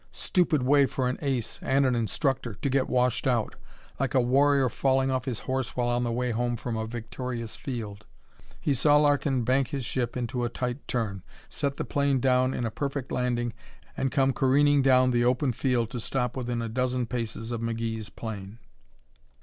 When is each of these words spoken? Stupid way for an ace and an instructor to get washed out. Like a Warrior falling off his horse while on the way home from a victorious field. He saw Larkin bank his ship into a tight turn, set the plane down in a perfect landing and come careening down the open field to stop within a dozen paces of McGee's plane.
Stupid 0.11 0.63
way 0.63 0.87
for 0.87 1.07
an 1.07 1.19
ace 1.21 1.59
and 1.61 1.85
an 1.85 1.93
instructor 1.93 2.55
to 2.55 2.69
get 2.71 2.89
washed 2.89 3.27
out. 3.27 3.53
Like 3.99 4.15
a 4.15 4.19
Warrior 4.19 4.67
falling 4.67 5.11
off 5.11 5.25
his 5.25 5.41
horse 5.41 5.77
while 5.77 5.89
on 5.89 6.03
the 6.03 6.11
way 6.11 6.31
home 6.31 6.55
from 6.55 6.75
a 6.75 6.87
victorious 6.87 7.55
field. 7.55 8.03
He 8.59 8.73
saw 8.73 8.97
Larkin 8.97 9.43
bank 9.43 9.67
his 9.67 9.85
ship 9.85 10.17
into 10.17 10.43
a 10.43 10.49
tight 10.49 10.87
turn, 10.87 11.21
set 11.49 11.77
the 11.77 11.85
plane 11.85 12.19
down 12.19 12.51
in 12.51 12.65
a 12.65 12.71
perfect 12.71 13.11
landing 13.11 13.53
and 13.95 14.11
come 14.11 14.33
careening 14.33 14.81
down 14.81 15.11
the 15.11 15.23
open 15.23 15.53
field 15.53 15.91
to 15.91 15.99
stop 15.99 16.35
within 16.35 16.63
a 16.63 16.67
dozen 16.67 17.05
paces 17.05 17.51
of 17.51 17.61
McGee's 17.61 18.09
plane. 18.09 18.57